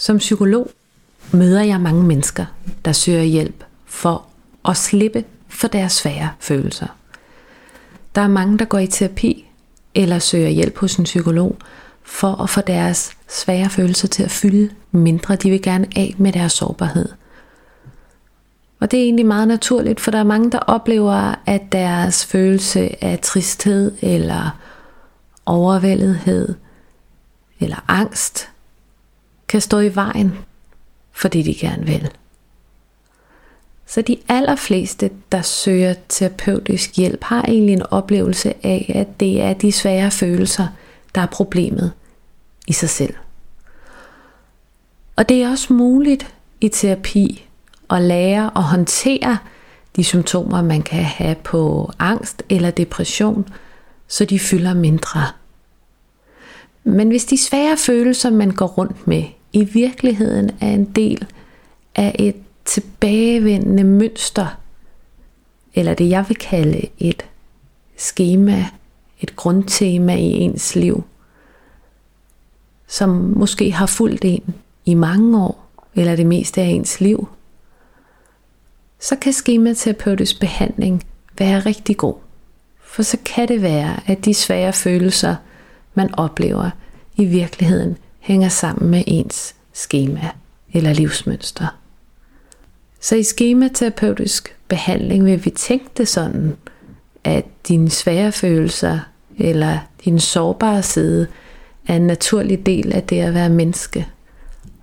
Som 0.00 0.18
psykolog 0.18 0.70
møder 1.32 1.62
jeg 1.62 1.80
mange 1.80 2.04
mennesker, 2.04 2.44
der 2.84 2.92
søger 2.92 3.22
hjælp 3.22 3.64
for 3.86 4.26
at 4.68 4.76
slippe 4.76 5.24
for 5.48 5.68
deres 5.68 5.92
svære 5.92 6.30
følelser. 6.38 6.86
Der 8.14 8.20
er 8.20 8.28
mange, 8.28 8.58
der 8.58 8.64
går 8.64 8.78
i 8.78 8.86
terapi 8.86 9.46
eller 9.94 10.18
søger 10.18 10.48
hjælp 10.48 10.78
hos 10.78 10.96
en 10.96 11.04
psykolog 11.04 11.56
for 12.02 12.42
at 12.42 12.50
få 12.50 12.60
deres 12.60 13.12
svære 13.28 13.70
følelser 13.70 14.08
til 14.08 14.22
at 14.22 14.30
fylde 14.30 14.70
mindre. 14.90 15.36
De 15.36 15.50
vil 15.50 15.62
gerne 15.62 15.86
af 15.96 16.14
med 16.18 16.32
deres 16.32 16.52
sårbarhed. 16.52 17.08
Og 18.80 18.90
det 18.90 18.98
er 18.98 19.04
egentlig 19.04 19.26
meget 19.26 19.48
naturligt, 19.48 20.00
for 20.00 20.10
der 20.10 20.18
er 20.18 20.24
mange, 20.24 20.50
der 20.50 20.58
oplever, 20.58 21.34
at 21.46 21.62
deres 21.72 22.26
følelse 22.26 23.04
af 23.04 23.18
tristhed 23.22 23.92
eller 24.02 24.60
overvældethed 25.46 26.54
eller 27.60 27.84
angst 27.88 28.49
kan 29.50 29.60
stå 29.60 29.78
i 29.78 29.94
vejen 29.94 30.38
for 31.12 31.28
det, 31.28 31.44
de 31.44 31.54
gerne 31.54 31.86
vil. 31.86 32.10
Så 33.86 34.02
de 34.02 34.16
allerfleste, 34.28 35.10
der 35.32 35.42
søger 35.42 35.94
terapeutisk 36.08 36.96
hjælp, 36.96 37.24
har 37.24 37.42
egentlig 37.42 37.72
en 37.72 37.82
oplevelse 37.82 38.54
af, 38.66 38.92
at 38.94 39.20
det 39.20 39.42
er 39.42 39.52
de 39.52 39.72
svære 39.72 40.10
følelser, 40.10 40.66
der 41.14 41.20
er 41.20 41.26
problemet 41.26 41.92
i 42.66 42.72
sig 42.72 42.90
selv. 42.90 43.14
Og 45.16 45.28
det 45.28 45.42
er 45.42 45.50
også 45.50 45.72
muligt 45.72 46.34
i 46.60 46.68
terapi 46.68 47.48
at 47.90 48.02
lære 48.02 48.50
at 48.56 48.62
håndtere 48.62 49.38
de 49.96 50.04
symptomer, 50.04 50.62
man 50.62 50.82
kan 50.82 51.04
have 51.04 51.34
på 51.34 51.92
angst 51.98 52.42
eller 52.48 52.70
depression, 52.70 53.48
så 54.08 54.24
de 54.24 54.38
fylder 54.38 54.74
mindre. 54.74 55.20
Men 56.84 57.08
hvis 57.08 57.24
de 57.24 57.38
svære 57.38 57.76
følelser, 57.76 58.30
man 58.30 58.50
går 58.50 58.66
rundt 58.66 59.06
med, 59.06 59.24
i 59.52 59.64
virkeligheden 59.64 60.50
er 60.60 60.68
en 60.70 60.84
del 60.84 61.26
af 61.94 62.16
et 62.18 62.36
tilbagevendende 62.64 63.84
mønster, 63.84 64.60
eller 65.74 65.94
det 65.94 66.08
jeg 66.08 66.24
vil 66.28 66.36
kalde 66.36 66.88
et 66.98 67.24
schema, 67.96 68.66
et 69.20 69.36
grundtema 69.36 70.14
i 70.14 70.30
ens 70.30 70.76
liv, 70.76 71.04
som 72.86 73.10
måske 73.10 73.72
har 73.72 73.86
fulgt 73.86 74.24
en 74.24 74.54
i 74.84 74.94
mange 74.94 75.42
år, 75.42 75.70
eller 75.94 76.16
det 76.16 76.26
meste 76.26 76.60
af 76.60 76.66
ens 76.66 77.00
liv, 77.00 77.28
så 79.00 79.16
kan 79.16 79.32
skematerapeutisk 79.32 80.40
behandling 80.40 81.04
være 81.38 81.60
rigtig 81.60 81.96
god. 81.96 82.14
For 82.80 83.02
så 83.02 83.18
kan 83.24 83.48
det 83.48 83.62
være, 83.62 84.00
at 84.06 84.24
de 84.24 84.34
svære 84.34 84.72
følelser, 84.72 85.36
man 85.94 86.14
oplever, 86.14 86.70
i 87.16 87.24
virkeligheden 87.24 87.96
hænger 88.20 88.48
sammen 88.48 88.90
med 88.90 89.04
ens 89.06 89.54
skema 89.72 90.30
eller 90.72 90.92
livsmønster. 90.92 91.66
Så 93.00 93.16
i 93.16 93.22
skematerapeutisk 93.22 94.56
behandling 94.68 95.24
vil 95.24 95.44
vi 95.44 95.50
tænke 95.50 95.86
det 95.96 96.08
sådan, 96.08 96.56
at 97.24 97.44
dine 97.68 97.90
svære 97.90 98.32
følelser 98.32 98.98
eller 99.38 99.78
din 100.04 100.20
sårbare 100.20 100.82
side 100.82 101.26
er 101.88 101.96
en 101.96 102.06
naturlig 102.06 102.66
del 102.66 102.92
af 102.92 103.02
det 103.02 103.20
at 103.20 103.34
være 103.34 103.48
menneske, 103.48 104.06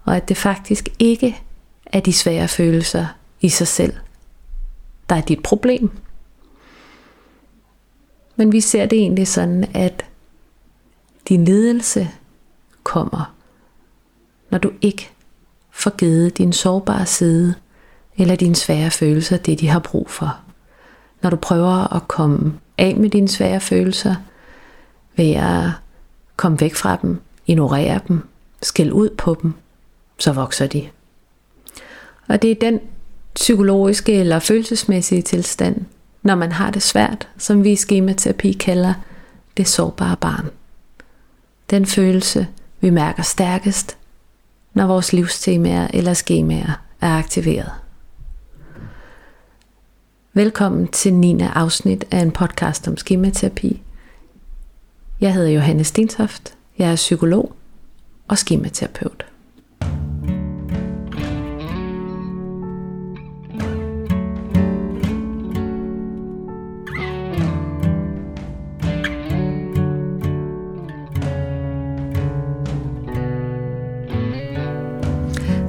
og 0.04 0.16
at 0.16 0.30
det 0.30 0.38
faktisk 0.38 0.90
ikke 1.00 1.42
er 1.86 2.00
de 2.00 2.14
svære 2.14 2.48
følelser 2.48 3.06
i 3.42 3.50
sig 3.50 3.68
selv, 3.68 3.94
der 5.10 5.16
er 5.16 5.22
dit 5.22 5.44
problem. 5.44 5.90
Men 8.36 8.52
vi 8.52 8.62
ser 8.62 8.86
det 8.86 9.00
egentlig 9.00 9.28
sådan, 9.28 9.66
at 9.74 10.06
din 11.30 11.46
lidelse 11.46 12.10
kommer, 12.98 13.34
når 14.50 14.58
du 14.58 14.72
ikke 14.82 15.10
får 15.72 15.98
givet 15.98 16.38
din 16.38 16.54
sårbare 16.54 17.06
side 17.06 17.56
eller 18.18 18.36
dine 18.36 18.56
svære 18.56 18.92
følelser 18.92 19.38
det, 19.38 19.60
de 19.60 19.68
har 19.68 19.80
brug 19.80 20.10
for. 20.10 20.38
Når 21.22 21.30
du 21.30 21.36
prøver 21.36 21.96
at 21.96 22.08
komme 22.08 22.54
af 22.78 22.96
med 22.96 23.10
dine 23.10 23.28
svære 23.28 23.60
følelser 23.60 24.16
ved 25.16 25.32
at 25.32 25.70
komme 26.36 26.62
væk 26.62 26.76
fra 26.76 26.98
dem, 27.02 27.22
ignorere 27.46 28.00
dem, 28.08 28.28
skæld 28.62 28.92
ud 28.92 29.10
på 29.10 29.38
dem, 29.42 29.54
så 30.18 30.34
vokser 30.34 30.68
de. 30.68 30.88
Og 32.28 32.42
det 32.42 32.52
er 32.52 32.56
den 32.56 32.80
psykologiske 33.36 34.14
eller 34.14 34.40
følelsesmæssige 34.40 35.22
tilstand, 35.22 35.86
når 36.22 36.36
man 36.36 36.52
har 36.52 36.72
det 36.72 36.82
svært, 36.82 37.28
som 37.38 37.64
vi 37.64 37.72
i 37.72 37.76
skematerapi 37.76 38.52
kalder 38.52 38.94
det 39.58 39.68
sårbare 39.68 40.16
barn. 40.22 40.50
Den 41.70 41.86
følelse, 41.86 42.48
vi 42.80 42.90
mærker 42.90 43.24
stærkest, 43.24 43.98
når 44.74 44.88
vores 44.88 45.14
livstemaer 45.14 45.88
eller 45.94 46.14
skemaer 46.14 46.82
er 47.02 47.18
aktiveret. 47.18 47.72
Velkommen 50.34 50.88
til 50.88 51.14
9. 51.14 51.42
afsnit 51.42 52.06
af 52.12 52.20
en 52.20 52.32
podcast 52.32 52.88
om 52.88 52.98
skematerapi. 52.98 53.82
Jeg 55.22 55.34
hedder 55.34 55.50
Johanne 55.50 55.84
Stentoft, 55.84 56.54
jeg 56.78 56.92
er 56.92 56.96
psykolog 56.96 57.56
og 58.28 58.38
skematerapeut. 58.38 59.26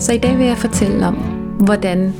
Så 0.08 0.14
i 0.14 0.18
dag 0.18 0.38
vil 0.38 0.46
jeg 0.46 0.58
fortælle 0.58 1.06
om, 1.06 1.14
hvordan 1.64 2.14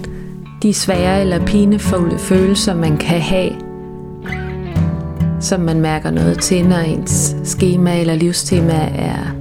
de 0.63 0.75
svære 0.75 1.21
eller 1.21 1.47
pinefulde 1.47 2.19
følelser, 2.19 2.75
man 2.75 2.97
kan 2.97 3.21
have, 3.21 3.51
som 5.41 5.61
man 5.61 5.81
mærker 5.81 6.11
noget 6.11 6.39
til, 6.39 6.69
når 6.69 6.77
ens 6.77 7.37
schema 7.45 8.01
eller 8.01 8.15
livstema 8.15 8.73
er 8.95 9.35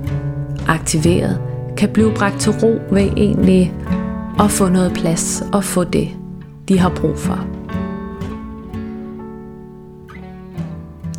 aktiveret, 0.67 1.41
kan 1.77 1.89
blive 1.89 2.13
bragt 2.13 2.39
til 2.39 2.51
ro 2.51 2.79
ved 2.91 3.01
egentlig 3.17 3.73
at 4.39 4.51
få 4.51 4.69
noget 4.69 4.93
plads 4.93 5.43
og 5.53 5.63
få 5.63 5.83
det, 5.83 6.09
de 6.67 6.79
har 6.79 6.89
brug 6.89 7.17
for. 7.17 7.47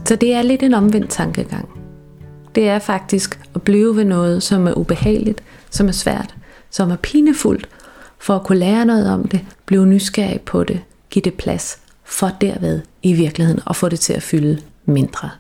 Så 0.04 0.16
det 0.16 0.34
er 0.34 0.42
lidt 0.42 0.62
en 0.62 0.74
omvendt 0.74 1.10
tankegang. 1.10 1.68
Det 2.54 2.68
er 2.68 2.78
faktisk 2.78 3.40
at 3.54 3.62
blive 3.62 3.96
ved 3.96 4.04
noget, 4.04 4.42
som 4.42 4.66
er 4.66 4.72
ubehageligt, 4.72 5.42
som 5.70 5.88
er 5.88 5.92
svært, 5.92 6.38
som 6.78 6.90
er 6.90 6.96
pinefuldt, 6.96 7.68
for 8.18 8.36
at 8.36 8.44
kunne 8.44 8.58
lære 8.58 8.84
noget 8.84 9.10
om 9.10 9.28
det, 9.28 9.46
blive 9.66 9.86
nysgerrig 9.86 10.40
på 10.40 10.64
det, 10.64 10.80
give 11.10 11.22
det 11.22 11.34
plads, 11.34 11.78
for 12.04 12.30
derved 12.40 12.82
i 13.02 13.12
virkeligheden 13.12 13.60
at 13.70 13.76
få 13.76 13.88
det 13.88 14.00
til 14.00 14.12
at 14.12 14.22
fylde 14.22 14.62
mindre. 14.84 15.30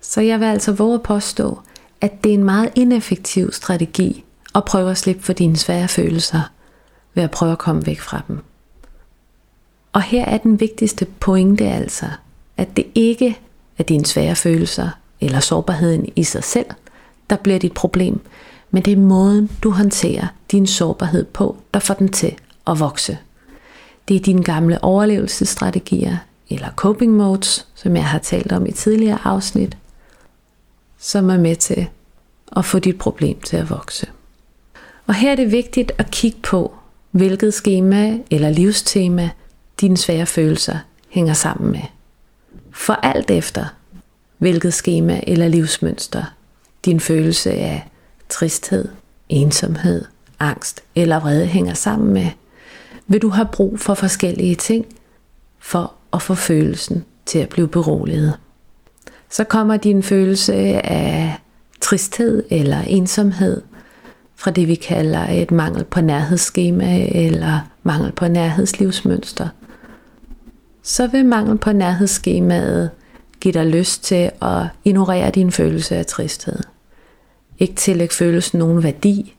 Så 0.00 0.20
jeg 0.20 0.40
vil 0.40 0.46
altså 0.46 0.72
våge 0.72 0.94
at 0.94 1.02
påstå, 1.02 1.60
at 2.00 2.24
det 2.24 2.30
er 2.30 2.34
en 2.34 2.44
meget 2.44 2.72
ineffektiv 2.74 3.52
strategi 3.52 4.24
at 4.54 4.64
prøve 4.64 4.90
at 4.90 4.98
slippe 4.98 5.22
for 5.22 5.32
dine 5.32 5.56
svære 5.56 5.88
følelser 5.88 6.42
ved 7.14 7.22
at 7.22 7.30
prøve 7.30 7.52
at 7.52 7.58
komme 7.58 7.86
væk 7.86 8.00
fra 8.00 8.22
dem. 8.28 8.38
Og 9.92 10.02
her 10.02 10.24
er 10.24 10.38
den 10.38 10.60
vigtigste 10.60 11.04
pointe 11.20 11.64
altså, 11.64 12.06
at 12.56 12.76
det 12.76 12.86
ikke 12.94 13.38
er 13.78 13.82
dine 13.82 14.06
svære 14.06 14.36
følelser 14.36 14.88
eller 15.20 15.40
sårbarheden 15.40 16.08
i 16.16 16.24
sig 16.24 16.44
selv, 16.44 16.66
der 17.30 17.36
bliver 17.36 17.58
dit 17.58 17.72
problem, 17.72 18.20
men 18.70 18.82
det 18.82 18.92
er 18.92 18.96
måden, 18.96 19.50
du 19.62 19.70
håndterer 19.70 20.26
din 20.50 20.66
sårbarhed 20.66 21.24
på, 21.24 21.56
der 21.74 21.80
får 21.80 21.94
den 21.94 22.08
til 22.08 22.34
at 22.66 22.80
vokse. 22.80 23.18
Det 24.08 24.16
er 24.16 24.20
dine 24.20 24.44
gamle 24.44 24.84
overlevelsesstrategier, 24.84 26.16
eller 26.50 26.70
coping 26.76 27.12
modes, 27.12 27.66
som 27.74 27.96
jeg 27.96 28.04
har 28.06 28.18
talt 28.18 28.52
om 28.52 28.66
i 28.66 28.72
tidligere 28.72 29.18
afsnit, 29.24 29.76
som 30.98 31.30
er 31.30 31.38
med 31.38 31.56
til 31.56 31.86
at 32.56 32.64
få 32.64 32.78
dit 32.78 32.98
problem 32.98 33.40
til 33.40 33.56
at 33.56 33.70
vokse. 33.70 34.06
Og 35.06 35.14
her 35.14 35.32
er 35.32 35.36
det 35.36 35.52
vigtigt 35.52 35.92
at 35.98 36.10
kigge 36.10 36.38
på, 36.42 36.74
hvilket 37.10 37.54
schema 37.54 38.18
eller 38.30 38.50
livstema 38.50 39.30
dine 39.80 39.96
svære 39.96 40.26
følelser 40.26 40.78
hænger 41.08 41.34
sammen 41.34 41.72
med. 41.72 41.82
For 42.72 42.92
alt 42.92 43.30
efter, 43.30 43.64
hvilket 44.38 44.74
schema 44.74 45.20
eller 45.26 45.48
livsmønster 45.48 46.24
din 46.84 47.00
følelse 47.00 47.52
af 47.52 47.89
tristhed, 48.30 48.88
ensomhed, 49.28 50.04
angst 50.40 50.82
eller 50.94 51.20
vrede 51.20 51.46
hænger 51.46 51.74
sammen 51.74 52.12
med, 52.12 52.26
vil 53.06 53.22
du 53.22 53.28
have 53.28 53.48
brug 53.52 53.80
for 53.80 53.94
forskellige 53.94 54.54
ting 54.54 54.86
for 55.58 55.92
at 56.12 56.22
få 56.22 56.34
følelsen 56.34 57.04
til 57.26 57.38
at 57.38 57.48
blive 57.48 57.68
beroliget. 57.68 58.38
Så 59.30 59.44
kommer 59.44 59.76
din 59.76 60.02
følelse 60.02 60.54
af 60.86 61.38
tristhed 61.80 62.44
eller 62.50 62.80
ensomhed 62.80 63.62
fra 64.36 64.50
det 64.50 64.68
vi 64.68 64.74
kalder 64.74 65.28
et 65.28 65.50
mangel 65.50 65.84
på 65.84 66.00
nærhedsskema 66.00 67.06
eller 67.12 67.60
mangel 67.82 68.12
på 68.12 68.28
nærhedslivsmønster. 68.28 69.48
Så 70.82 71.06
vil 71.06 71.24
mangel 71.24 71.58
på 71.58 71.72
nærhedsskemaet 71.72 72.90
give 73.40 73.54
dig 73.54 73.66
lyst 73.66 74.04
til 74.04 74.30
at 74.42 74.66
ignorere 74.84 75.30
din 75.30 75.52
følelse 75.52 75.96
af 75.96 76.06
tristhed 76.06 76.58
ikke 77.60 77.74
tillægge 77.74 78.14
følelsen 78.14 78.58
nogen 78.58 78.82
værdi. 78.82 79.34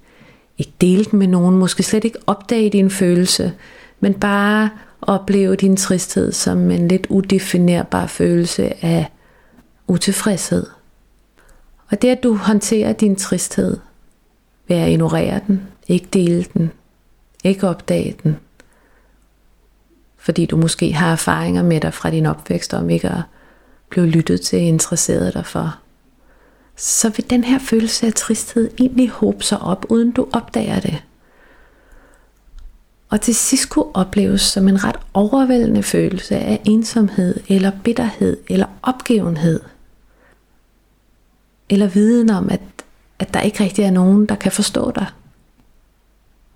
Ikke 0.58 0.74
dele 0.82 1.06
den 1.06 1.20
med 1.20 1.28
nogen. 1.28 1.58
Måske 1.58 1.84
slet 1.84 2.04
ikke 2.04 2.20
opdage 2.28 2.70
din 2.70 2.90
følelse. 2.90 3.54
Men 4.00 4.14
bare 4.14 4.70
opleve 5.02 5.56
din 5.56 5.78
tristhed 5.78 6.32
som 6.32 6.72
en 6.72 6.88
lidt 6.88 7.08
udefinerbar 7.10 8.08
følelse 8.08 8.86
af 8.86 9.12
utilfredshed. 9.88 10.66
Og 11.90 12.02
det 12.02 12.10
at 12.10 12.24
du 12.24 12.36
håndterer 12.36 12.94
din 12.94 13.16
tristhed 13.16 13.78
ved 14.68 14.78
at 14.78 14.90
ignorere 14.90 15.42
den, 15.48 15.62
ikke 15.88 16.08
dele 16.14 16.46
den, 16.54 16.72
ikke 17.44 17.68
opdage 17.68 18.16
den, 18.24 18.38
fordi 20.18 20.46
du 20.46 20.58
måske 20.58 20.94
har 20.94 21.12
erfaringer 21.12 21.64
med 21.64 21.82
dig 21.82 21.94
fra 21.94 22.10
din 22.10 22.26
opvækst 22.26 22.74
om 22.74 22.90
ikke 22.90 23.10
at 23.10 23.22
blive 23.90 24.06
lyttet 24.06 24.42
til, 24.42 24.60
interesseret 24.60 25.34
dig 25.34 25.46
for, 25.46 25.80
så 26.76 27.10
vil 27.10 27.30
den 27.30 27.44
her 27.44 27.60
følelse 27.60 28.08
af 28.08 28.14
tristhed 28.14 28.72
egentlig 28.80 29.10
håbe 29.10 29.44
sig 29.44 29.60
op, 29.60 29.86
uden 29.90 30.12
du 30.12 30.28
opdager 30.34 30.80
det. 30.80 31.04
Og 33.10 33.22
til 33.22 33.36
sidst 33.36 33.70
kunne 33.70 33.96
opleves 33.96 34.42
som 34.42 34.68
en 34.68 34.84
ret 34.84 34.96
overvældende 35.14 35.84
følelse 35.84 36.36
af 36.36 36.62
ensomhed, 36.66 37.40
eller 37.48 37.72
bitterhed, 37.84 38.38
eller 38.50 38.66
opgivenhed. 38.82 39.60
Eller 41.70 41.88
viden 41.88 42.30
om, 42.30 42.50
at, 42.50 42.62
at 43.20 43.34
der 43.34 43.42
ikke 43.42 43.64
rigtig 43.64 43.86
er 43.86 43.92
nogen, 43.92 44.26
der 44.26 44.36
kan 44.36 44.52
forstå 44.52 44.92
dig. 44.92 45.08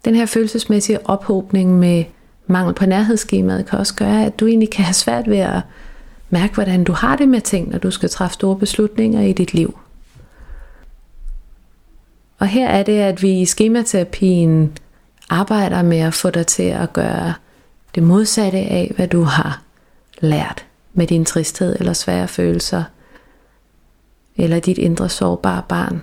Den 0.05 0.15
her 0.15 0.25
følelsesmæssige 0.25 1.09
ophobning 1.09 1.79
med 1.79 2.03
mangel 2.47 2.73
på 2.73 2.85
nærhedsskemaet 2.85 3.65
kan 3.65 3.79
også 3.79 3.95
gøre, 3.95 4.25
at 4.25 4.39
du 4.39 4.47
egentlig 4.47 4.69
kan 4.69 4.85
have 4.85 4.93
svært 4.93 5.29
ved 5.29 5.37
at 5.37 5.61
mærke, 6.29 6.53
hvordan 6.53 6.83
du 6.83 6.93
har 6.93 7.15
det 7.15 7.29
med 7.29 7.41
ting, 7.41 7.69
når 7.69 7.77
du 7.77 7.91
skal 7.91 8.09
træffe 8.09 8.33
store 8.33 8.55
beslutninger 8.55 9.21
i 9.21 9.33
dit 9.33 9.53
liv. 9.53 9.77
Og 12.39 12.47
her 12.47 12.67
er 12.67 12.83
det, 12.83 12.99
at 12.99 13.21
vi 13.21 13.41
i 13.41 13.45
skematerapien 13.45 14.77
arbejder 15.29 15.81
med 15.81 15.97
at 15.97 16.13
få 16.13 16.29
dig 16.29 16.47
til 16.47 16.63
at 16.63 16.93
gøre 16.93 17.33
det 17.95 18.03
modsatte 18.03 18.57
af, 18.57 18.91
hvad 18.95 19.07
du 19.07 19.21
har 19.21 19.61
lært 20.19 20.65
med 20.93 21.07
din 21.07 21.25
tristhed 21.25 21.75
eller 21.79 21.93
svære 21.93 22.27
følelser, 22.27 22.83
eller 24.35 24.59
dit 24.59 24.77
indre 24.77 25.09
sårbare 25.09 25.63
barn. 25.69 26.01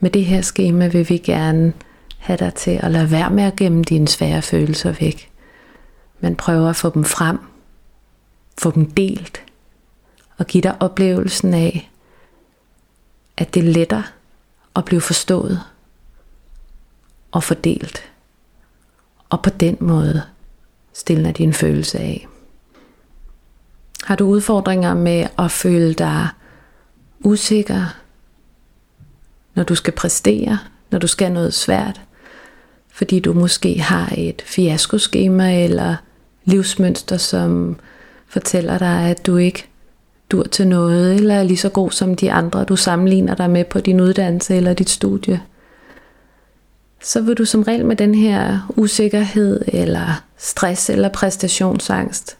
Med 0.00 0.10
det 0.10 0.24
her 0.24 0.40
skema 0.40 0.88
vil 0.88 1.08
vi 1.08 1.18
gerne 1.18 1.72
have 2.18 2.36
dig 2.36 2.54
til 2.54 2.80
at 2.82 2.90
lade 2.90 3.10
være 3.10 3.30
med 3.30 3.44
at 3.44 3.56
gemme 3.56 3.84
dine 3.84 4.08
svære 4.08 4.42
følelser 4.42 4.92
væk. 5.00 5.30
Men 6.20 6.36
prøver 6.36 6.68
at 6.68 6.76
få 6.76 6.90
dem 6.90 7.04
frem, 7.04 7.38
få 8.58 8.70
dem 8.70 8.90
delt, 8.90 9.42
og 10.38 10.46
give 10.46 10.62
dig 10.62 10.82
oplevelsen 10.82 11.54
af, 11.54 11.90
at 13.36 13.54
det 13.54 13.64
letter 13.64 14.02
og 14.74 14.84
blive 14.84 15.00
forstået 15.00 15.60
og 17.32 17.42
fordelt. 17.42 18.02
Og 19.28 19.42
på 19.42 19.50
den 19.50 19.76
måde 19.80 20.22
stiller 20.92 21.32
din 21.32 21.52
følelse 21.52 21.98
af. 21.98 22.26
Har 24.04 24.16
du 24.16 24.24
udfordringer 24.24 24.94
med 24.94 25.26
at 25.38 25.50
føle 25.50 25.94
dig 25.94 26.28
usikker, 27.20 27.96
når 29.54 29.62
du 29.62 29.74
skal 29.74 29.92
præstere, 29.92 30.58
når 30.90 30.98
du 30.98 31.06
skal 31.06 31.32
noget 31.32 31.54
svært, 31.54 32.00
fordi 32.88 33.20
du 33.20 33.32
måske 33.32 33.80
har 33.80 34.14
et 34.16 34.42
fiaskoskema 34.46 35.64
eller 35.64 35.96
livsmønster, 36.44 37.16
som 37.16 37.78
fortæller 38.26 38.78
dig, 38.78 39.10
at 39.10 39.26
du 39.26 39.36
ikke 39.36 39.69
dur 40.30 40.42
til 40.42 40.68
noget, 40.68 41.14
eller 41.14 41.34
er 41.34 41.42
lige 41.42 41.56
så 41.56 41.68
god 41.68 41.90
som 41.90 42.14
de 42.14 42.32
andre, 42.32 42.64
du 42.64 42.76
sammenligner 42.76 43.34
dig 43.34 43.50
med 43.50 43.64
på 43.64 43.80
din 43.80 44.00
uddannelse 44.00 44.56
eller 44.56 44.74
dit 44.74 44.90
studie, 44.90 45.42
så 47.02 47.20
vil 47.20 47.34
du 47.34 47.44
som 47.44 47.62
regel 47.62 47.86
med 47.86 47.96
den 47.96 48.14
her 48.14 48.72
usikkerhed, 48.76 49.64
eller 49.68 50.24
stress, 50.36 50.90
eller 50.90 51.08
præstationsangst, 51.08 52.36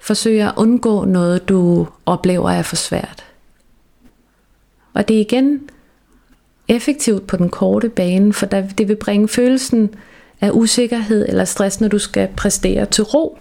forsøge 0.00 0.44
at 0.44 0.52
undgå 0.56 1.04
noget, 1.04 1.48
du 1.48 1.86
oplever 2.06 2.50
er 2.50 2.62
for 2.62 2.76
svært. 2.76 3.24
Og 4.94 5.08
det 5.08 5.16
er 5.16 5.20
igen 5.20 5.70
effektivt 6.68 7.26
på 7.26 7.36
den 7.36 7.48
korte 7.48 7.88
bane, 7.88 8.32
for 8.32 8.46
det 8.46 8.88
vil 8.88 8.96
bringe 8.96 9.28
følelsen 9.28 9.94
af 10.40 10.50
usikkerhed 10.52 11.28
eller 11.28 11.44
stress, 11.44 11.80
når 11.80 11.88
du 11.88 11.98
skal 11.98 12.28
præstere 12.36 12.86
til 12.86 13.04
ro. 13.04 13.38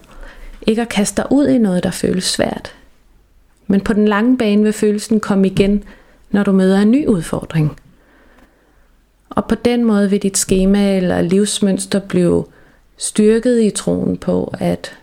Ikke 0.67 0.81
at 0.81 0.89
kaste 0.89 1.21
dig 1.21 1.31
ud 1.31 1.47
i 1.47 1.57
noget, 1.57 1.83
der 1.83 1.91
føles 1.91 2.23
svært. 2.23 2.75
Men 3.71 3.81
på 3.81 3.93
den 3.93 4.07
lange 4.07 4.37
bane 4.37 4.63
vil 4.63 4.73
følelsen 4.73 5.19
komme 5.19 5.47
igen, 5.47 5.83
når 6.31 6.43
du 6.43 6.51
møder 6.51 6.79
en 6.79 6.91
ny 6.91 7.07
udfordring. 7.07 7.79
Og 9.29 9.45
på 9.47 9.55
den 9.55 9.83
måde 9.83 10.09
vil 10.09 10.21
dit 10.21 10.37
schema 10.37 10.97
eller 10.97 11.21
livsmønster 11.21 11.99
blive 11.99 12.45
styrket 12.97 13.61
i 13.61 13.69
troen 13.69 14.17
på, 14.17 14.53
at 14.59 14.97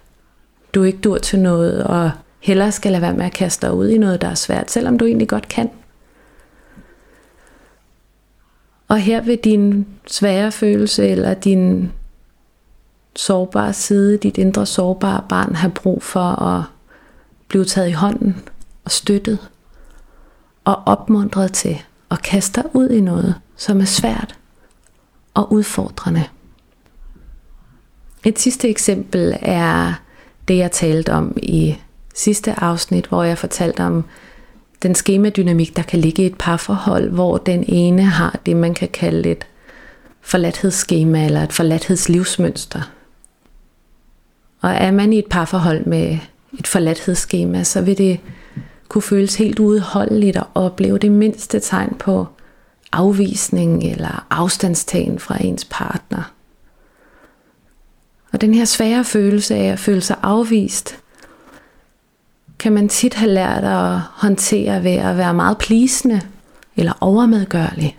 du 0.74 0.82
ikke 0.82 0.98
dur 0.98 1.18
til 1.18 1.38
noget, 1.38 1.84
og 1.84 2.10
hellere 2.40 2.72
skal 2.72 2.92
lade 2.92 3.02
være 3.02 3.14
med 3.14 3.24
at 3.24 3.32
kaste 3.32 3.66
dig 3.66 3.74
ud 3.74 3.88
i 3.88 3.98
noget, 3.98 4.20
der 4.20 4.28
er 4.28 4.34
svært, 4.34 4.70
selvom 4.70 4.98
du 4.98 5.04
egentlig 5.04 5.28
godt 5.28 5.48
kan. 5.48 5.70
Og 8.88 8.98
her 8.98 9.20
vil 9.20 9.38
din 9.38 9.86
svære 10.06 10.52
følelse 10.52 11.08
eller 11.08 11.34
din 11.34 11.92
sårbare 13.16 13.72
side, 13.72 14.16
dit 14.16 14.38
indre 14.38 14.66
sårbare 14.66 15.24
barn, 15.28 15.54
have 15.54 15.72
brug 15.72 16.02
for 16.02 16.42
at 16.42 16.62
blive 17.48 17.64
taget 17.64 17.88
i 17.88 17.92
hånden 17.92 18.36
og 18.86 18.92
støttet 18.92 19.38
og 20.64 20.82
opmuntret 20.86 21.52
til 21.52 21.82
at 22.10 22.22
kaste 22.22 22.62
dig 22.62 22.70
ud 22.76 22.88
i 22.88 23.00
noget, 23.00 23.34
som 23.56 23.80
er 23.80 23.84
svært 23.84 24.38
og 25.34 25.52
udfordrende. 25.52 26.24
Et 28.24 28.38
sidste 28.38 28.68
eksempel 28.68 29.38
er 29.42 29.94
det, 30.48 30.56
jeg 30.56 30.72
talte 30.72 31.12
om 31.12 31.36
i 31.42 31.76
sidste 32.14 32.60
afsnit, 32.60 33.06
hvor 33.06 33.22
jeg 33.22 33.38
fortalte 33.38 33.82
om 33.82 34.04
den 34.82 34.94
skemadynamik, 34.94 35.76
der 35.76 35.82
kan 35.82 36.00
ligge 36.00 36.22
i 36.22 36.26
et 36.26 36.38
parforhold, 36.38 37.10
hvor 37.10 37.36
den 37.36 37.64
ene 37.68 38.02
har 38.02 38.38
det, 38.46 38.56
man 38.56 38.74
kan 38.74 38.88
kalde 38.88 39.30
et 39.30 39.46
forladthedsskema 40.20 41.24
eller 41.24 41.42
et 41.42 41.52
forladthedslivsmønster. 41.52 42.80
Og 44.60 44.70
er 44.70 44.90
man 44.90 45.12
i 45.12 45.18
et 45.18 45.26
parforhold 45.30 45.84
med 45.84 46.18
et 46.58 46.66
forladthedsskema, 46.66 47.64
så 47.64 47.80
vil 47.80 47.98
det 47.98 48.20
kunne 48.88 49.02
føles 49.02 49.34
helt 49.34 49.58
udholdeligt 49.58 50.36
at 50.36 50.46
opleve 50.54 50.98
det 50.98 51.12
mindste 51.12 51.60
tegn 51.60 51.96
på 51.98 52.26
afvisning 52.92 53.84
eller 53.84 54.26
afstandstagen 54.30 55.18
fra 55.18 55.36
ens 55.40 55.66
partner. 55.70 56.32
Og 58.32 58.40
den 58.40 58.54
her 58.54 58.64
svære 58.64 59.04
følelse 59.04 59.54
af 59.54 59.72
at 59.72 59.78
føle 59.78 60.00
sig 60.00 60.16
afvist, 60.22 60.98
kan 62.58 62.72
man 62.72 62.88
tit 62.88 63.14
have 63.14 63.30
lært 63.30 63.64
at 63.64 64.00
håndtere 64.00 64.84
ved 64.84 64.94
at 64.94 65.16
være 65.16 65.34
meget 65.34 65.58
plisende 65.58 66.20
eller 66.76 66.92
overmedgørlig. 67.00 67.98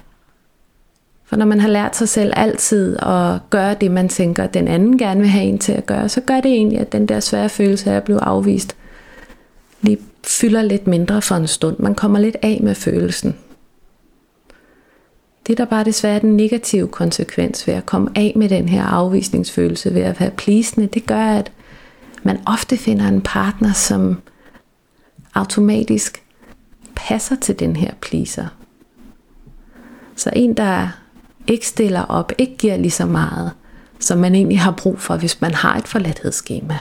For 1.25 1.35
når 1.35 1.45
man 1.45 1.59
har 1.59 1.67
lært 1.67 1.95
sig 1.95 2.09
selv 2.09 2.33
altid 2.35 2.97
at 2.99 3.49
gøre 3.49 3.73
det, 3.73 3.91
man 3.91 4.09
tænker, 4.09 4.43
at 4.43 4.53
den 4.53 4.67
anden 4.67 4.97
gerne 4.97 5.19
vil 5.19 5.29
have 5.29 5.45
en 5.45 5.59
til 5.59 5.71
at 5.71 5.85
gøre, 5.85 6.09
så 6.09 6.21
gør 6.21 6.41
det 6.41 6.51
egentlig, 6.51 6.79
at 6.79 6.91
den 6.91 7.05
der 7.05 7.19
svære 7.19 7.49
følelse 7.49 7.91
af 7.91 7.95
at 7.95 8.03
blive 8.03 8.23
afvist, 8.23 8.75
lige 9.81 9.97
fylder 10.27 10.61
lidt 10.61 10.87
mindre 10.87 11.21
for 11.21 11.35
en 11.35 11.47
stund. 11.47 11.79
Man 11.79 11.95
kommer 11.95 12.19
lidt 12.19 12.37
af 12.41 12.59
med 12.63 12.75
følelsen. 12.75 13.35
Det 15.47 15.53
er 15.53 15.57
der 15.57 15.65
bare 15.65 15.83
desværre 15.83 16.19
den 16.19 16.37
negative 16.37 16.87
konsekvens 16.87 17.67
ved 17.67 17.73
at 17.73 17.85
komme 17.85 18.09
af 18.15 18.33
med 18.35 18.49
den 18.49 18.69
her 18.69 18.83
afvisningsfølelse, 18.83 19.93
ved 19.93 20.01
at 20.01 20.19
være 20.19 20.31
plisende. 20.31 20.87
Det 20.87 21.05
gør, 21.05 21.25
at 21.25 21.51
man 22.23 22.39
ofte 22.45 22.77
finder 22.77 23.07
en 23.07 23.21
partner, 23.21 23.73
som 23.73 24.21
automatisk 25.33 26.23
passer 26.95 27.35
til 27.35 27.59
den 27.59 27.75
her 27.75 27.93
pleaser. 28.01 28.47
Så 30.15 30.29
en, 30.35 30.53
der 30.53 30.87
ikke 31.47 31.67
stiller 31.67 32.01
op, 32.01 32.31
ikke 32.37 32.57
giver 32.57 32.77
lige 32.77 32.91
så 32.91 33.05
meget, 33.05 33.51
som 33.99 34.17
man 34.17 34.35
egentlig 34.35 34.59
har 34.59 34.71
brug 34.71 34.99
for, 34.99 35.17
hvis 35.17 35.41
man 35.41 35.53
har 35.53 35.77
et 35.77 35.87
forladthedsskema. 35.87 36.77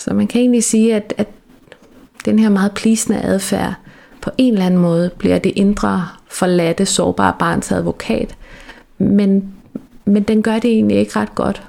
Så 0.00 0.14
man 0.14 0.26
kan 0.26 0.40
egentlig 0.40 0.64
sige, 0.64 0.94
at, 0.94 1.14
at 1.16 1.28
den 2.24 2.38
her 2.38 2.48
meget 2.48 2.72
plisende 2.74 3.20
adfærd, 3.22 3.74
på 4.22 4.30
en 4.38 4.52
eller 4.52 4.66
anden 4.66 4.80
måde 4.80 5.10
bliver 5.18 5.38
det 5.38 5.52
indre 5.56 6.08
forladte, 6.30 6.86
sårbare 6.86 7.34
barns 7.38 7.72
advokat, 7.72 8.36
men, 8.98 9.54
men 10.04 10.22
den 10.22 10.42
gør 10.42 10.58
det 10.58 10.70
egentlig 10.70 10.96
ikke 10.96 11.16
ret 11.16 11.34
godt. 11.34 11.62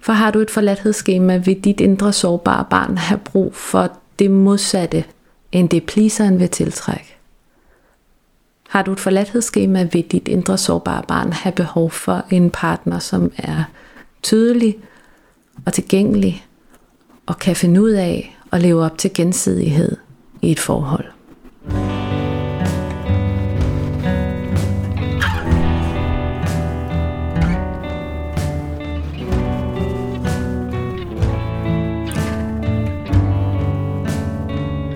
For 0.00 0.12
har 0.12 0.30
du 0.30 0.38
et 0.38 0.50
forladthedsskema, 0.50 1.36
vil 1.36 1.60
dit 1.60 1.80
indre 1.80 2.12
sårbare 2.12 2.64
barn 2.70 2.98
have 2.98 3.20
brug 3.24 3.54
for 3.54 3.92
det 4.18 4.30
modsatte, 4.30 5.04
end 5.52 5.68
det 5.68 5.86
pleaseren 5.86 6.38
vil 6.38 6.48
tiltrække. 6.48 7.16
Har 8.68 8.82
du 8.82 8.92
et 8.92 9.00
forladthedsskema, 9.00 9.82
vil 9.82 10.02
dit 10.02 10.28
indre 10.28 10.58
sårbare 10.58 11.02
barn 11.08 11.32
have 11.32 11.52
behov 11.52 11.90
for 11.90 12.24
en 12.30 12.50
partner, 12.50 12.98
som 12.98 13.32
er 13.36 13.64
tydelig 14.22 14.78
og 15.66 15.72
tilgængelig 15.72 16.46
og 17.26 17.38
kan 17.38 17.56
finde 17.56 17.82
ud 17.82 17.90
af 17.90 18.38
at 18.52 18.62
leve 18.62 18.84
op 18.84 18.98
til 18.98 19.10
gensidighed 19.14 19.96
i 20.42 20.50
et 20.52 20.58
forhold. 20.58 21.04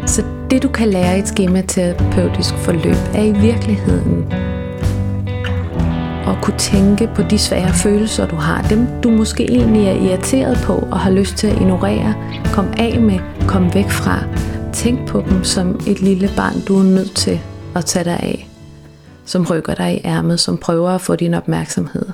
Så 0.06 0.24
det 0.50 0.62
du 0.62 0.68
kan 0.68 0.88
lære 0.88 1.16
i 1.16 1.20
et 1.20 1.28
skematerapeutisk 1.28 2.54
forløb 2.54 2.96
er 3.14 3.22
i 3.22 3.32
virkeligheden 3.32 4.47
at 6.28 6.42
kunne 6.42 6.58
tænke 6.58 7.10
på 7.14 7.22
de 7.22 7.38
svære 7.38 7.74
følelser, 7.74 8.26
du 8.26 8.36
har. 8.36 8.62
Dem 8.62 8.86
du 9.02 9.10
måske 9.10 9.50
egentlig 9.50 9.86
er 9.86 9.92
irriteret 9.92 10.58
på 10.64 10.72
og 10.72 11.00
har 11.00 11.10
lyst 11.10 11.36
til 11.36 11.46
at 11.46 11.56
ignorere. 11.56 12.14
Kom 12.44 12.66
af 12.78 13.00
med, 13.00 13.18
kom 13.48 13.74
væk 13.74 13.90
fra. 13.90 14.24
Tænk 14.72 15.08
på 15.08 15.24
dem 15.28 15.44
som 15.44 15.80
et 15.86 16.00
lille 16.00 16.30
barn, 16.36 16.60
du 16.60 16.78
er 16.78 16.82
nødt 16.82 17.16
til 17.16 17.40
at 17.76 17.84
tage 17.84 18.04
dig 18.04 18.20
af. 18.22 18.48
Som 19.24 19.46
rykker 19.50 19.74
dig 19.74 19.94
i 19.94 20.00
ærmet, 20.04 20.40
som 20.40 20.58
prøver 20.58 20.90
at 20.90 21.00
få 21.00 21.16
din 21.16 21.34
opmærksomhed. 21.34 22.06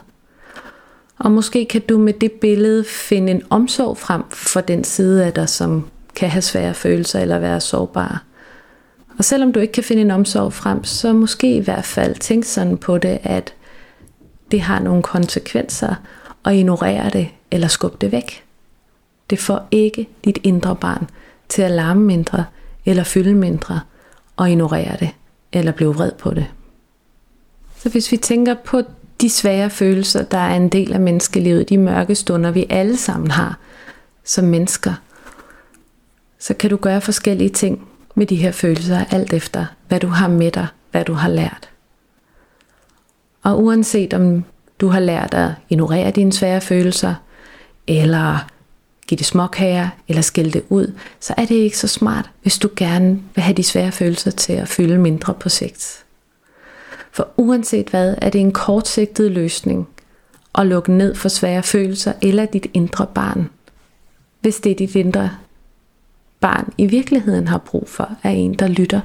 Og 1.18 1.30
måske 1.30 1.64
kan 1.64 1.80
du 1.88 1.98
med 1.98 2.12
det 2.12 2.32
billede 2.32 2.84
finde 2.84 3.32
en 3.32 3.42
omsorg 3.50 3.98
frem 3.98 4.22
for 4.30 4.60
den 4.60 4.84
side 4.84 5.24
af 5.24 5.32
dig, 5.32 5.48
som 5.48 5.84
kan 6.16 6.28
have 6.28 6.42
svære 6.42 6.74
følelser 6.74 7.20
eller 7.20 7.38
være 7.38 7.60
sårbar. 7.60 8.22
Og 9.18 9.24
selvom 9.24 9.52
du 9.52 9.60
ikke 9.60 9.72
kan 9.72 9.84
finde 9.84 10.02
en 10.02 10.10
omsorg 10.10 10.52
frem, 10.52 10.84
så 10.84 11.12
måske 11.12 11.56
i 11.56 11.60
hvert 11.60 11.84
fald 11.84 12.14
tænk 12.14 12.44
sådan 12.44 12.76
på 12.76 12.98
det, 12.98 13.18
at 13.22 13.54
det 14.50 14.60
har 14.60 14.78
nogle 14.78 15.02
konsekvenser, 15.02 15.94
at 16.44 16.54
ignorere 16.54 17.10
det 17.10 17.28
eller 17.50 17.68
skubbe 17.68 17.96
det 18.00 18.12
væk. 18.12 18.44
Det 19.30 19.38
får 19.38 19.68
ikke 19.70 20.08
dit 20.24 20.38
indre 20.42 20.76
barn 20.76 21.10
til 21.48 21.62
at 21.62 21.70
larme 21.70 22.02
mindre 22.02 22.44
eller 22.84 23.04
fylde 23.04 23.34
mindre 23.34 23.80
og 24.36 24.50
ignorere 24.50 24.96
det 25.00 25.10
eller 25.52 25.72
blive 25.72 25.94
vred 25.94 26.12
på 26.12 26.34
det. 26.34 26.46
Så 27.76 27.88
hvis 27.88 28.12
vi 28.12 28.16
tænker 28.16 28.54
på 28.64 28.82
de 29.20 29.30
svære 29.30 29.70
følelser, 29.70 30.22
der 30.22 30.38
er 30.38 30.56
en 30.56 30.68
del 30.68 30.92
af 30.92 31.00
menneskelivet, 31.00 31.68
de 31.68 31.78
mørke 31.78 32.14
stunder, 32.14 32.50
vi 32.50 32.66
alle 32.70 32.96
sammen 32.96 33.30
har 33.30 33.58
som 34.24 34.44
mennesker, 34.44 34.92
så 36.38 36.54
kan 36.54 36.70
du 36.70 36.76
gøre 36.76 37.00
forskellige 37.00 37.50
ting 37.50 37.88
med 38.14 38.26
de 38.26 38.36
her 38.36 38.52
følelser, 38.52 39.04
alt 39.10 39.32
efter 39.32 39.66
hvad 39.88 40.00
du 40.00 40.06
har 40.06 40.28
med 40.28 40.50
dig, 40.50 40.66
hvad 40.90 41.04
du 41.04 41.12
har 41.12 41.28
lært. 41.28 41.68
Og 43.44 43.62
uanset 43.62 44.14
om 44.14 44.44
du 44.80 44.88
har 44.88 45.00
lært 45.00 45.34
at 45.34 45.50
ignorere 45.68 46.10
dine 46.10 46.32
svære 46.32 46.60
følelser, 46.60 47.14
eller 47.86 48.50
give 49.06 49.18
det 49.18 49.26
småkager, 49.26 49.88
eller 50.08 50.22
skille 50.22 50.50
det 50.50 50.64
ud, 50.68 50.92
så 51.20 51.34
er 51.36 51.44
det 51.44 51.54
ikke 51.54 51.78
så 51.78 51.88
smart, 51.88 52.30
hvis 52.42 52.58
du 52.58 52.68
gerne 52.76 53.20
vil 53.34 53.42
have 53.42 53.54
de 53.54 53.62
svære 53.62 53.92
følelser 53.92 54.30
til 54.30 54.52
at 54.52 54.68
fylde 54.68 54.98
mindre 54.98 55.34
på 55.34 55.48
sigt. 55.48 56.04
For 57.12 57.28
uanset 57.36 57.88
hvad, 57.88 58.14
er 58.22 58.30
det 58.30 58.40
en 58.40 58.52
kortsigtet 58.52 59.30
løsning 59.30 59.88
at 60.54 60.66
lukke 60.66 60.92
ned 60.92 61.14
for 61.14 61.28
svære 61.28 61.62
følelser 61.62 62.12
eller 62.22 62.46
dit 62.46 62.66
indre 62.74 63.06
barn. 63.14 63.50
Hvis 64.40 64.56
det 64.56 64.72
er 64.72 64.76
dit 64.76 64.94
indre 64.94 65.30
barn 66.40 66.72
i 66.78 66.86
virkeligheden 66.86 67.48
har 67.48 67.58
brug 67.58 67.88
for, 67.88 68.10
er 68.22 68.30
en, 68.30 68.54
der 68.54 68.68
lytter, 68.68 69.00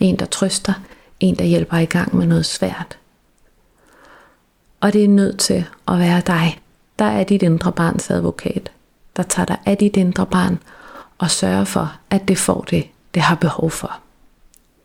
en, 0.00 0.16
der 0.16 0.26
trøster, 0.26 0.72
en, 1.20 1.34
der 1.34 1.44
hjælper 1.44 1.76
i 1.76 1.84
gang 1.84 2.16
med 2.16 2.26
noget 2.26 2.46
svært. 2.46 2.98
Og 4.84 4.92
det 4.92 5.04
er 5.04 5.08
nødt 5.08 5.38
til 5.38 5.64
at 5.88 5.98
være 5.98 6.22
dig, 6.26 6.60
der 6.98 7.04
er 7.04 7.24
dit 7.24 7.42
indre 7.42 7.72
barns 7.72 8.10
advokat, 8.10 8.72
der 9.16 9.22
tager 9.22 9.46
dig 9.46 9.58
af 9.66 9.76
dit 9.76 9.96
indre 9.96 10.26
barn 10.26 10.58
og 11.18 11.30
sørger 11.30 11.64
for, 11.64 11.96
at 12.10 12.28
det 12.28 12.38
får 12.38 12.64
det, 12.70 12.86
det 13.14 13.22
har 13.22 13.34
behov 13.34 13.70
for. 13.70 13.98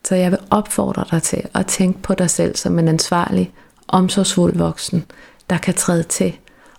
Så 0.05 0.15
jeg 0.15 0.31
vil 0.31 0.39
opfordre 0.49 1.05
dig 1.11 1.23
til 1.23 1.41
at 1.53 1.65
tænke 1.65 2.01
på 2.01 2.13
dig 2.13 2.29
selv 2.29 2.55
som 2.55 2.79
en 2.79 2.87
ansvarlig, 2.87 3.51
omsorgsfuld 3.87 4.57
voksen, 4.57 5.05
der 5.49 5.57
kan 5.57 5.73
træde 5.73 6.03
til 6.03 6.37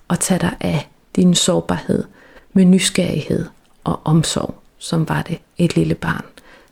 og 0.08 0.20
tage 0.20 0.40
dig 0.40 0.56
af 0.60 0.88
din 1.16 1.34
sårbarhed 1.34 2.04
med 2.52 2.64
nysgerrighed 2.64 3.46
og 3.84 4.00
omsorg, 4.04 4.54
som 4.78 5.08
var 5.08 5.22
det 5.22 5.38
et 5.58 5.76
lille 5.76 5.94
barn. 5.94 6.24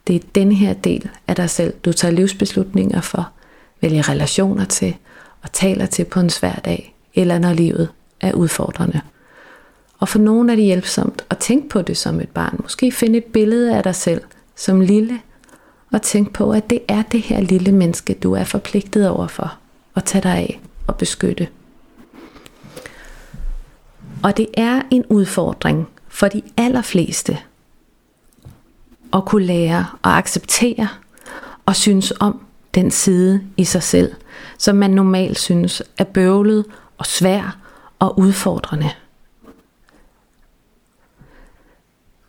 Det 0.07 0.17
er 0.17 0.21
den 0.35 0.53
her 0.53 0.73
del 0.73 1.09
af 1.27 1.37
dig 1.37 1.51
selv, 1.51 1.75
du 1.85 1.93
tager 1.93 2.13
livsbeslutninger 2.13 3.01
for, 3.01 3.31
vælger 3.81 4.09
relationer 4.09 4.65
til 4.65 4.97
og 5.43 5.53
taler 5.53 5.87
til 5.87 6.05
på 6.05 6.21
en 6.21 6.31
svær 6.31 6.55
dag, 6.65 6.95
eller 7.15 7.39
når 7.39 7.53
livet 7.53 7.89
er 8.21 8.33
udfordrende. 8.33 9.01
Og 9.99 10.09
for 10.09 10.19
nogen 10.19 10.51
er 10.51 10.55
det 10.55 10.65
hjælpsomt 10.65 11.25
at 11.31 11.39
tænke 11.39 11.69
på 11.69 11.83
det 11.83 11.97
som 11.97 12.21
et 12.21 12.29
barn. 12.29 12.61
Måske 12.63 12.93
finde 12.93 13.19
et 13.19 13.25
billede 13.25 13.77
af 13.77 13.83
dig 13.83 13.95
selv 13.95 14.23
som 14.57 14.81
lille, 14.81 15.21
og 15.93 16.03
tænke 16.03 16.33
på, 16.33 16.53
at 16.53 16.71
det 16.71 16.81
er 16.89 17.03
det 17.03 17.23
her 17.23 17.41
lille 17.41 17.73
menneske, 17.73 18.15
du 18.15 18.33
er 18.33 18.45
forpligtet 18.45 19.09
overfor 19.09 19.59
at 19.97 20.05
tage 20.05 20.23
dig 20.23 20.37
af 20.37 20.61
og 20.87 20.97
beskytte. 20.97 21.49
Og 24.23 24.37
det 24.37 24.47
er 24.55 24.83
en 24.91 25.05
udfordring 25.09 25.89
for 26.09 26.29
de 26.29 26.43
allerfleste 26.57 27.39
at 29.13 29.25
kunne 29.25 29.47
lære 29.47 29.87
og 30.03 30.19
acceptere 30.19 30.89
og 31.67 31.77
synes 31.77 32.13
om 32.21 32.41
den 32.75 32.91
side 32.91 33.41
i 33.57 33.65
sig 33.65 33.83
selv, 33.83 34.15
som 34.59 34.77
man 34.77 34.91
normalt 34.91 35.39
synes 35.39 35.83
er 35.99 36.05
bøvlet 36.05 36.65
og 36.99 37.07
svær 37.07 37.59
og 37.99 38.19
udfordrende. 38.19 38.91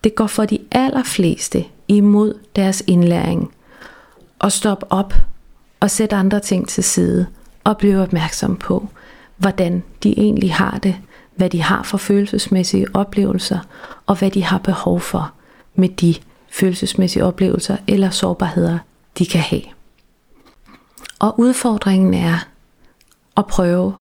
Det 0.04 0.16
går 0.16 0.28
for 0.28 0.46
de 0.46 0.60
allerfleste 0.72 1.66
imod 1.88 2.34
deres 2.56 2.84
indlæring 2.88 3.54
og 4.40 4.52
stoppe 4.52 4.92
op 4.92 5.14
og 5.80 5.92
sætte 5.92 6.16
andre 6.16 6.40
ting 6.40 6.68
til 6.68 6.84
side 6.84 7.28
og 7.64 7.78
blive 7.78 8.02
opmærksom 8.02 8.56
på, 8.56 8.90
hvordan 9.38 9.84
de 10.04 10.20
egentlig 10.20 10.54
har 10.54 10.78
det, 10.78 10.96
hvad 11.36 11.50
de 11.50 11.62
har 11.62 11.84
for 11.84 11.98
følelsesmæssige 11.98 12.88
oplevelser 12.94 13.60
og 14.06 14.16
hvad 14.16 14.32
de 14.32 14.44
har 14.44 14.58
behov 14.58 15.00
for 15.00 15.32
med 15.76 15.90
de 15.90 16.16
følelsesmæssige 16.52 17.26
oplevelser 17.26 17.78
eller 17.88 18.10
sårbarheder, 18.10 18.80
de 19.18 19.26
kan 19.26 19.42
have. 19.42 19.62
Og 21.20 21.40
udfordringen 21.40 22.14
er 22.14 22.48
at 23.38 23.48
prøve 23.48 23.94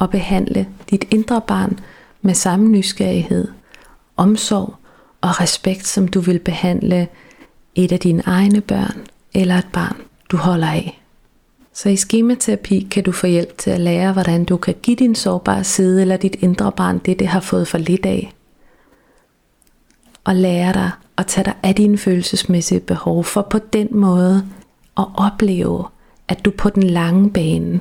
at 0.00 0.10
behandle 0.10 0.68
dit 0.90 1.04
indre 1.10 1.40
barn 1.40 1.80
med 2.22 2.34
samme 2.34 2.68
nysgerrighed, 2.68 3.48
omsorg 4.16 4.74
og 5.20 5.40
respekt, 5.40 5.86
som 5.86 6.08
du 6.08 6.20
vil 6.20 6.38
behandle 6.38 7.08
et 7.74 7.92
af 7.92 8.00
dine 8.00 8.22
egne 8.26 8.60
børn 8.60 9.06
eller 9.34 9.54
et 9.54 9.68
barn, 9.72 9.96
du 10.30 10.36
holder 10.36 10.68
af. 10.68 11.02
Så 11.72 11.88
i 11.88 11.96
skematerapi 11.96 12.88
kan 12.90 13.04
du 13.04 13.12
få 13.12 13.26
hjælp 13.26 13.58
til 13.58 13.70
at 13.70 13.80
lære, 13.80 14.12
hvordan 14.12 14.44
du 14.44 14.56
kan 14.56 14.74
give 14.82 14.96
din 14.96 15.14
sårbare 15.14 15.64
side 15.64 16.00
eller 16.00 16.16
dit 16.16 16.36
indre 16.40 16.72
barn 16.72 16.98
det, 16.98 17.18
det 17.18 17.26
har 17.28 17.40
fået 17.40 17.68
for 17.68 17.78
lidt 17.78 18.06
af. 18.06 18.34
Og 20.24 20.34
lære 20.34 20.72
dig 20.72 20.90
at 21.16 21.26
tage 21.26 21.44
dig 21.44 21.54
af 21.62 21.74
dine 21.74 21.98
følelsesmæssige 21.98 22.80
behov, 22.80 23.24
for 23.24 23.42
på 23.42 23.58
den 23.58 23.88
måde 23.90 24.44
at 24.98 25.04
opleve, 25.14 25.84
at 26.30 26.44
du 26.44 26.50
på 26.50 26.70
den 26.70 26.82
lange 26.82 27.30
bane 27.30 27.80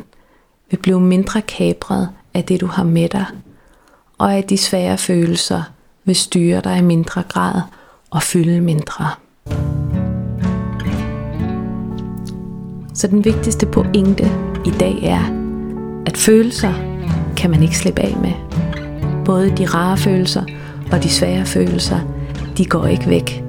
vil 0.70 0.78
blive 0.78 1.02
mindre 1.02 1.42
kabret 1.42 2.10
af 2.34 2.44
det, 2.44 2.62
du 2.62 2.66
har 2.66 2.84
med 2.84 3.10
dig, 3.10 3.26
og 4.18 4.34
at 4.34 4.50
de 4.50 4.58
svære 4.58 4.98
følelser 4.98 5.64
vil 6.06 6.16
styre 6.16 6.62
dig 6.62 6.78
i 6.78 6.82
mindre 6.82 7.24
grad 7.30 7.62
og 8.10 8.24
fylde 8.24 8.62
mindre. 8.62 9.10
Så 12.94 13.08
den 13.08 13.26
vigtigste 13.26 13.66
pointe 13.66 14.32
i 14.66 14.72
dag 14.80 15.04
er, 15.04 15.24
at 16.06 16.18
følelser 16.18 16.74
kan 17.38 17.50
man 17.50 17.64
ikke 17.64 17.78
slippe 17.78 18.02
af 18.02 18.18
med. 18.18 18.34
Både 19.26 19.58
de 19.58 19.66
rare 19.66 19.98
følelser 19.98 20.44
og 20.92 21.04
de 21.04 21.10
svære 21.10 21.46
følelser, 21.46 22.00
de 22.58 22.66
går 22.66 22.86
ikke 22.86 23.10
væk. 23.10 23.44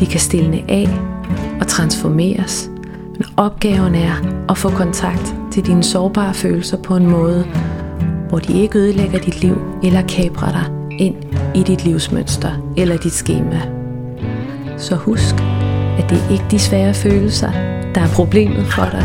De 0.00 0.06
kan 0.06 0.20
stille 0.20 0.64
af 0.68 0.88
og 1.60 1.66
transformeres, 1.66 2.70
opgaven 3.36 3.94
er 3.94 4.44
at 4.48 4.58
få 4.58 4.70
kontakt 4.70 5.34
til 5.52 5.66
dine 5.66 5.82
sårbare 5.82 6.34
følelser 6.34 6.76
på 6.76 6.96
en 6.96 7.06
måde, 7.06 7.46
hvor 8.28 8.38
de 8.38 8.52
ikke 8.62 8.78
ødelægger 8.78 9.18
dit 9.18 9.40
liv 9.40 9.58
eller 9.82 10.02
kabrer 10.02 10.52
dig 10.52 10.64
ind 10.98 11.14
i 11.54 11.62
dit 11.62 11.84
livsmønster 11.84 12.72
eller 12.76 12.96
dit 12.96 13.12
schema. 13.12 13.60
Så 14.76 14.94
husk, 14.94 15.34
at 15.98 16.10
det 16.10 16.18
er 16.18 16.32
ikke 16.32 16.44
de 16.50 16.58
svære 16.58 16.94
følelser, 16.94 17.52
der 17.94 18.00
er 18.00 18.14
problemet 18.14 18.66
for 18.66 18.84
dig. 18.84 19.04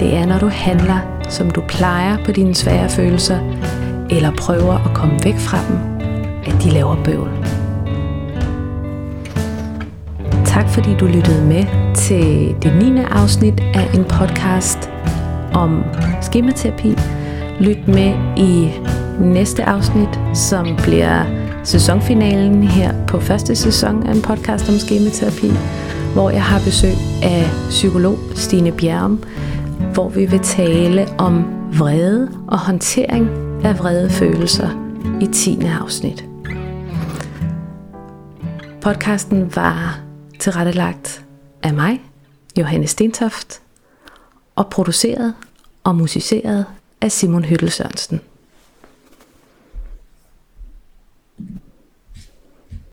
Det 0.00 0.14
er, 0.16 0.26
når 0.26 0.38
du 0.38 0.48
handler, 0.48 1.22
som 1.28 1.50
du 1.50 1.62
plejer 1.68 2.24
på 2.24 2.32
dine 2.32 2.54
svære 2.54 2.88
følelser, 2.88 3.38
eller 4.10 4.30
prøver 4.30 4.74
at 4.74 4.94
komme 4.94 5.14
væk 5.24 5.36
fra 5.38 5.58
dem, 5.68 5.78
at 6.46 6.62
de 6.62 6.70
laver 6.70 7.04
bøvl. 7.04 7.57
Tak 10.48 10.68
fordi 10.68 10.94
du 10.94 11.06
lyttede 11.06 11.44
med 11.44 11.94
til 11.94 12.56
det 12.62 12.94
9. 12.94 13.00
afsnit 13.10 13.60
af 13.60 13.90
en 13.94 14.04
podcast 14.04 14.90
om 15.54 15.84
skematerapi. 16.22 16.94
Lyt 17.60 17.88
med 17.88 18.14
i 18.36 18.72
næste 19.20 19.64
afsnit, 19.64 20.08
som 20.34 20.66
bliver 20.82 21.24
sæsonfinalen 21.64 22.62
her 22.64 23.06
på 23.06 23.20
første 23.20 23.56
sæson 23.56 24.06
af 24.06 24.14
en 24.14 24.22
podcast 24.22 24.68
om 24.68 24.74
skematerapi, 24.74 25.50
hvor 26.14 26.30
jeg 26.30 26.42
har 26.42 26.58
besøg 26.64 26.94
af 27.22 27.50
psykolog 27.68 28.18
Stine 28.34 28.72
Bjerm, 28.72 29.22
hvor 29.94 30.08
vi 30.08 30.26
vil 30.26 30.40
tale 30.40 31.06
om 31.18 31.44
vrede 31.78 32.28
og 32.46 32.58
håndtering 32.58 33.28
af 33.64 33.78
vrede 33.78 34.10
følelser 34.10 34.68
i 35.20 35.26
10. 35.26 35.58
afsnit. 35.80 36.24
Podcasten 38.80 39.56
var 39.56 40.07
tilrettelagt 40.38 41.24
af 41.62 41.74
mig, 41.74 42.02
Johanne 42.58 42.86
Stentoft, 42.86 43.60
og 44.56 44.70
produceret 44.70 45.34
og 45.84 45.96
musiceret 45.96 46.66
af 47.00 47.12
Simon 47.12 47.44
Hyttel 47.44 47.70
Sørensen. 47.70 48.20